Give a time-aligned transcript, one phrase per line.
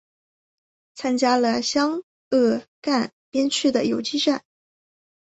[0.95, 2.01] 参加了湘
[2.31, 4.43] 鄂赣边区的游击战。